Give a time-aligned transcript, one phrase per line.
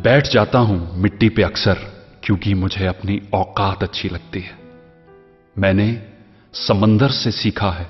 [0.00, 1.78] बैठ जाता हूँ मिट्टी पे अक्सर,
[2.22, 4.52] क्योंकि मुझे अपनी औकात अच्छी लगती है।
[5.56, 5.86] मैंने
[6.54, 7.86] समंदर से सीखा है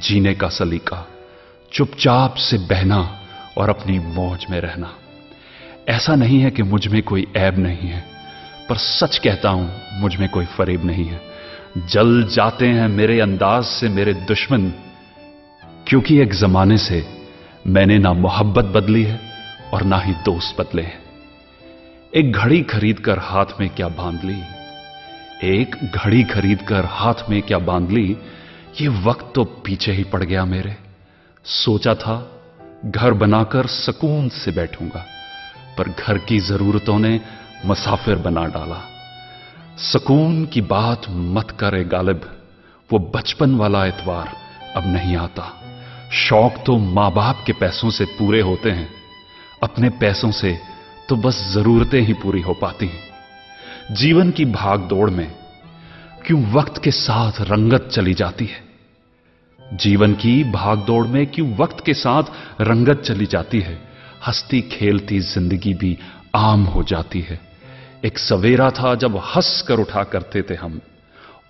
[0.00, 1.06] जीने का सलीका,
[1.72, 2.98] चुपचाप से बहना
[3.58, 4.90] और अपनी मौज में रहना।
[5.88, 8.04] ऐसा नहीं है कि मुझमें कोई ऐब नहीं है,
[8.68, 9.70] पर सच कहता हूँ,
[10.00, 11.20] मुझमें कोई फरेब नहीं है।
[11.88, 14.68] जल जाते हैं मेरे अंदाज से मेरे दुश्मन,
[15.88, 17.04] क्योंकि एक जमाने से
[17.66, 19.20] मैंने ना मोहब्बत बदली है
[19.72, 21.05] और ना ही दोस्त बदले हैं।
[22.14, 24.40] एक घड़ी खरीद कर हाथ में क्या बाँध ली?
[25.44, 28.16] एक घड़ी खरीद कर हाथ में क्या बाँध ली?
[28.80, 30.76] ये वक्त तो पीछे ही पड़ गया मेरे।
[31.44, 32.16] सोचा था,
[32.84, 35.04] घर बनाकर सुकून से बैठूँगा,
[35.78, 37.20] पर घर की जरूरतों ने
[37.64, 38.80] मुसाफिर बना डाला।
[39.82, 42.20] सुकून की बात मत करे गालिब,
[42.90, 44.32] वो बचपन वाला एतवार
[44.76, 45.50] अब नहीं आता।
[46.12, 48.88] शौक तो माँ बाप के पैसों से पूरे होते हैं,
[49.62, 50.58] अपने पैसों से
[51.08, 55.32] तो बस जरूरतें ही पूरी हो पाती हैं। जीवन की भाग दौड़ में
[56.26, 58.64] क्यों वक्त के साथ रंगत चली जाती है?
[59.74, 62.22] जीवन की भाग दौड़ में क्यों वक्त के साथ
[62.60, 63.74] रंगत चली जाती है?
[64.26, 65.98] हंसती खेलती ज़िंदगी भी
[66.34, 67.40] आम हो जाती है।
[68.04, 70.80] एक सवेरा था जब हंस कर उठा करते थे हम,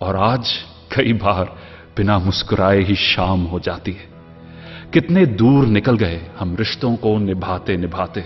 [0.01, 0.53] और आज
[0.95, 1.57] कई बार
[1.97, 4.09] बिना मुस्कुराए ही शाम हो जाती है।
[4.93, 8.19] कितने दूर निकल गए हम रिश्तों को निभाते निभाते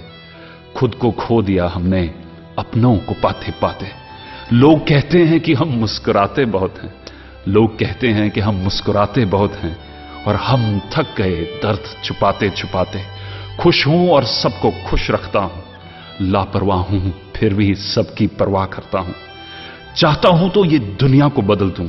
[0.81, 2.15] खुद को खो दिया हमने,
[2.59, 3.85] अपनों को पाते पाते।
[4.53, 6.93] लोग कहते हैं कि हम मुस्कुराते बहुत हैं।
[7.47, 9.77] लोग कहते हैं कि हम मुस्कुराते बहुत हैं
[10.27, 13.03] और हम थक गए, दर्द छुपाते छुपाते।
[13.63, 15.63] खुश हूँ और सबको खुश रखता हूँ।
[16.21, 19.13] लापरवाह हूँ, फिर भी सबकी परवाह करता हूँ।
[19.97, 21.87] चाहता हूँ तो ये दुनिया को बदल दूँ,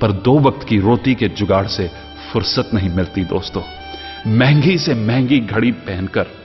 [0.00, 1.90] पर दो वक्त की रोटी के जुगाड़ से
[2.32, 3.62] फुर्सत नहीं मिलती दोस्तों।
[4.26, 6.43] महँगी से महँगी घड़ी पहनकर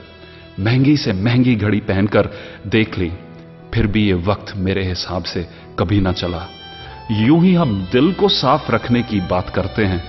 [0.58, 2.28] महँगी से महँगी घड़ी पहनकर
[2.66, 3.10] देख ली।
[3.74, 5.46] फिर भी ये वक्त मेरे हिसाब से
[5.78, 6.46] कभी ना चला।
[7.10, 10.02] यूँ ही हम दिल को साफ़ रखने की बात करते हैं।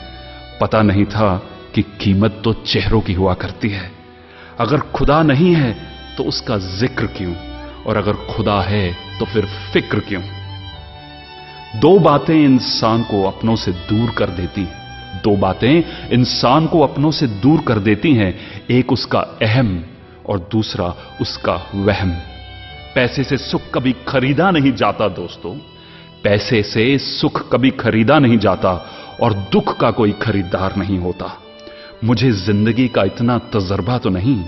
[0.61, 1.35] पता नहीं था
[1.75, 3.91] कि कीमत तो चेहरों की हुआ करती है।
[4.59, 5.75] अगर खुदा नहीं है
[6.17, 7.33] तो उसका ज़िक्र क्यों?
[7.85, 10.21] और अगर खुदा है तो फिर फ़िक्र क्यों?
[11.79, 14.67] दो बातें इंसान को अपनों से दूर कर देती
[15.23, 18.33] दो बातें इंसान को अपनों से दूर कर देती हैं।
[18.71, 19.83] एक उसका अहम
[20.31, 22.11] और दूसरा उसका वहम।
[22.95, 25.53] पैसे से सुख कभी खरीदा नहीं जाता दोस्तों।
[26.23, 28.71] पैसे से सुख कभी खरीदा नहीं जाता
[29.21, 31.37] और दुख का कोई खरीदार नहीं होता।
[32.03, 34.43] मुझे ज़िंदगी का इतना तजर्बा तो नहीं।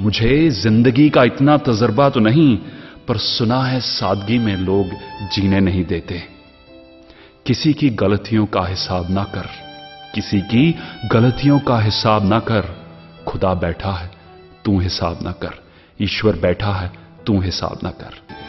[0.00, 2.56] मुझे ज़िंदगी का इतना तजर्बा तो नहीं,
[3.08, 4.90] पर सुना है सादगी में लोग
[5.32, 6.22] जीने नहीं देते।
[7.46, 9.48] किसी की गलतियों का हिसाब ना कर।
[10.14, 10.74] किसी की
[11.12, 12.74] गलतियों का हिसाब ना कर।
[13.26, 14.13] खुदा बैठा है।
[14.64, 15.54] तू हिसाब ना कर।
[16.00, 16.92] ईश्वर बैठा है
[17.26, 18.43] तू हिसाब ना कर।